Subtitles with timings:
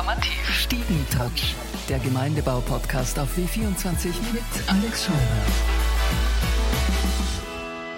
[0.00, 0.48] Informativ.
[0.48, 1.54] Stiegentouch,
[1.90, 5.14] der Gemeindebau-Podcast auf W24 mit Alex Scheuer.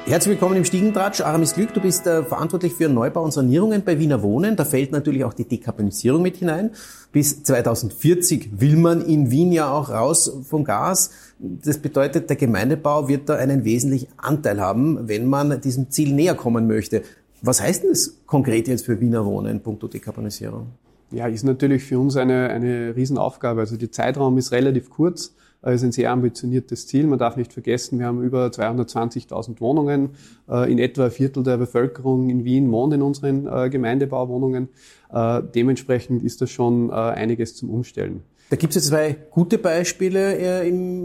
[0.06, 1.20] Herzlich willkommen im Stiegentratsch.
[1.20, 4.56] Aramis Glück, du bist äh, verantwortlich für Neubau und Sanierungen bei Wiener Wohnen.
[4.56, 6.72] Da fällt natürlich auch die Dekarbonisierung mit hinein.
[7.12, 11.10] Bis 2040 will man in Wien ja auch raus vom Gas.
[11.38, 16.34] Das bedeutet, der Gemeindebau wird da einen wesentlichen Anteil haben, wenn man diesem Ziel näher
[16.34, 17.02] kommen möchte.
[17.42, 20.66] Was heißt denn das konkret jetzt für Wiener Wohnen, punkto Dekarbonisierung?
[21.12, 23.60] Ja, ist natürlich für uns eine, eine Riesenaufgabe.
[23.60, 25.34] Also der Zeitraum ist relativ kurz.
[25.62, 27.06] Es ist ein sehr ambitioniertes Ziel.
[27.06, 30.10] Man darf nicht vergessen, wir haben über 220.000 Wohnungen.
[30.48, 34.68] Äh, in etwa ein Viertel der Bevölkerung in Wien wohnt in unseren äh, Gemeindebauwohnungen.
[35.12, 38.22] Äh, dementsprechend ist das schon einiges zum Umstellen.
[38.50, 40.64] Da gibt es zwei gute Beispiele,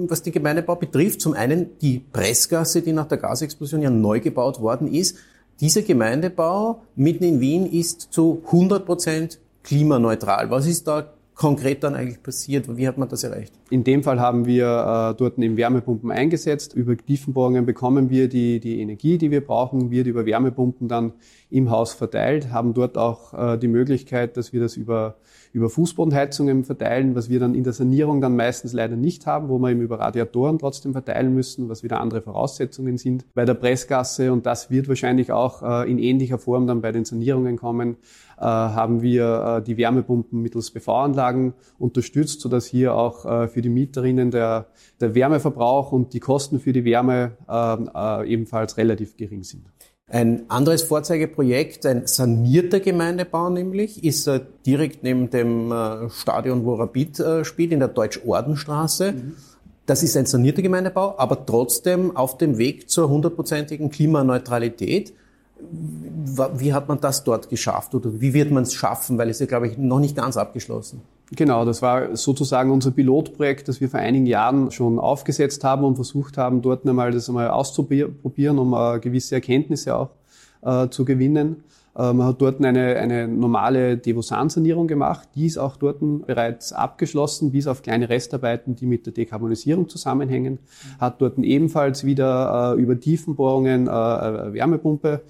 [0.10, 1.22] was den Gemeindebau betrifft.
[1.22, 5.18] Zum einen die Pressgasse, die nach der Gasexplosion ja neu gebaut worden ist.
[5.62, 10.50] Dieser Gemeindebau mitten in Wien ist zu 100 Prozent klimaneutral.
[10.50, 12.76] Was ist da konkret dann eigentlich passiert?
[12.76, 13.54] Wie hat man das erreicht?
[13.70, 16.74] In dem Fall haben wir äh, dort eben Wärmepumpen eingesetzt.
[16.74, 21.14] Über Tiefenbohrungen bekommen wir die, die Energie, die wir brauchen, wird über Wärmepumpen dann
[21.50, 25.18] im Haus verteilt, haben dort auch äh, die Möglichkeit, dass wir das über
[25.58, 29.58] über Fußbodenheizungen verteilen, was wir dann in der Sanierung dann meistens leider nicht haben, wo
[29.58, 34.32] wir eben über Radiatoren trotzdem verteilen müssen, was wieder andere Voraussetzungen sind bei der Pressgasse
[34.32, 37.98] und das wird wahrscheinlich auch äh, in ähnlicher Form dann bei den Sanierungen kommen,
[38.38, 41.27] äh, haben wir äh, die Wärmepumpen mittels PV-Anlagen
[41.80, 44.68] unterstützt, sodass hier auch für die Mieterinnen der,
[45.00, 47.38] der Wärmeverbrauch und die Kosten für die Wärme
[48.26, 49.66] ebenfalls relativ gering sind.
[50.10, 56.76] Ein anderes Vorzeigeprojekt, ein sanierter Gemeindebau nämlich, ist äh, direkt neben dem äh, Stadion, wo
[56.76, 59.12] Rapid äh, spielt, in der Deutsch-Ordenstraße.
[59.12, 59.36] Mhm.
[59.86, 65.14] Das ist ein sanierter Gemeindebau, aber trotzdem auf dem Weg zur hundertprozentigen Klimaneutralität.
[65.60, 69.18] Wie hat man das dort geschafft oder wie wird man es schaffen?
[69.18, 71.02] Weil es ist ja, glaube ich, noch nicht ganz abgeschlossen.
[71.36, 75.96] Genau, das war sozusagen unser Pilotprojekt, das wir vor einigen Jahren schon aufgesetzt haben und
[75.96, 80.10] versucht haben, dort einmal das einmal auszuprobieren, um äh, gewisse Erkenntnisse auch
[80.62, 81.64] äh, zu gewinnen.
[81.98, 85.28] Äh, man hat dort eine, eine normale Devosan-Sanierung gemacht.
[85.36, 90.60] Die ist auch dort bereits abgeschlossen, bis auf kleine Restarbeiten, die mit der Dekarbonisierung zusammenhängen.
[90.98, 95.22] Hat dort ebenfalls wieder äh, über Tiefenbohrungen äh, Wärmepumpe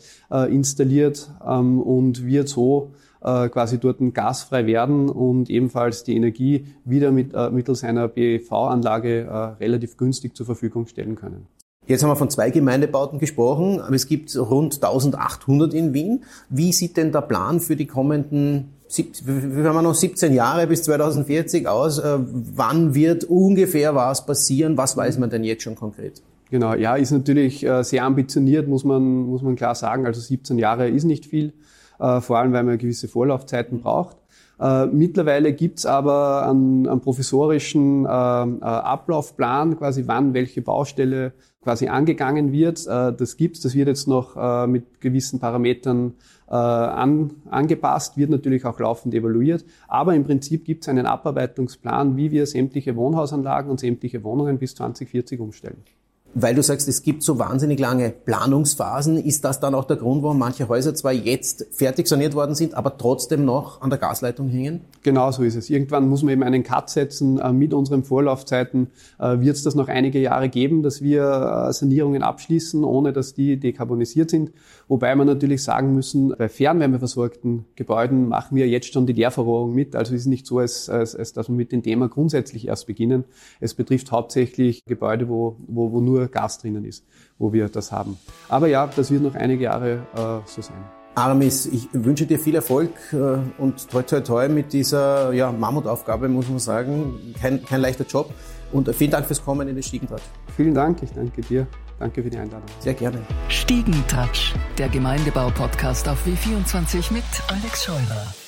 [0.49, 2.91] installiert ähm, und wird so
[3.27, 9.21] äh, quasi dort gasfrei werden und ebenfalls die Energie wieder mit, äh, mittels einer BV-Anlage
[9.21, 11.47] äh, relativ günstig zur Verfügung stellen können.
[11.87, 16.23] Jetzt haben wir von zwei Gemeindebauten gesprochen, aber es gibt rund 1800 in Wien.
[16.49, 21.67] Wie sieht denn der Plan für die kommenden wir haben noch 17 Jahre bis 2040
[21.67, 21.99] aus.
[21.99, 24.77] Äh, wann wird ungefähr was passieren?
[24.77, 26.21] Was weiß man denn jetzt schon konkret?
[26.49, 30.05] Genau, ja, ist natürlich äh, sehr ambitioniert, muss man, muss man klar sagen.
[30.05, 31.51] Also 17 Jahre ist nicht viel.
[31.99, 34.17] Äh, vor allem weil man gewisse Vorlaufzeiten braucht.
[34.59, 41.87] Äh, mittlerweile gibt's aber einen, einen professorischen äh, äh, Ablaufplan, quasi wann welche Baustelle quasi
[41.87, 42.85] angegangen wird.
[42.87, 46.13] Äh, das gibt's, das wird jetzt noch äh, mit gewissen Parametern
[46.47, 49.65] äh, an, angepasst, wird natürlich auch laufend evaluiert.
[49.87, 55.39] Aber im Prinzip gibt's einen Abarbeitungsplan, wie wir sämtliche Wohnhausanlagen und sämtliche Wohnungen bis 2040
[55.39, 55.83] umstellen.
[56.33, 60.21] Weil du sagst, es gibt so wahnsinnig lange Planungsphasen, ist das dann auch der Grund,
[60.21, 64.47] warum manche Häuser zwar jetzt fertig saniert worden sind, aber trotzdem noch an der Gasleitung
[64.47, 64.81] hängen?
[65.01, 65.69] Genau so ist es.
[65.69, 67.39] Irgendwann muss man eben einen Cut setzen.
[67.39, 68.87] Äh, mit unseren Vorlaufzeiten
[69.19, 73.33] äh, wird es das noch einige Jahre geben, dass wir äh, Sanierungen abschließen, ohne dass
[73.33, 74.51] die dekarbonisiert sind.
[74.87, 79.95] Wobei man natürlich sagen müssen, bei fernwärmeversorgten Gebäuden machen wir jetzt schon die Leerverrohrung mit.
[79.95, 82.87] Also es ist nicht so, als, als, als dass wir mit dem Thema grundsätzlich erst
[82.87, 83.25] beginnen.
[83.59, 87.05] Es betrifft hauptsächlich Gebäude, wo, wo, wo nur Gas drinnen ist,
[87.37, 88.17] wo wir das haben.
[88.49, 90.83] Aber ja, das wird noch einige Jahre äh, so sein.
[91.13, 93.17] Aramis, ich wünsche dir viel Erfolg äh,
[93.59, 97.33] und toi toi toi mit dieser ja, Mammutaufgabe, muss man sagen.
[97.39, 98.31] Kein, kein leichter Job.
[98.71, 100.23] Und vielen Dank fürs Kommen in den Stiegentratsch.
[100.55, 101.67] Vielen Dank, ich danke dir.
[101.99, 102.67] Danke für die Einladung.
[102.79, 103.19] Sehr gerne.
[103.49, 108.46] Stiegentratsch, der Gemeindebau-Podcast auf W24 mit Alex Scheurer.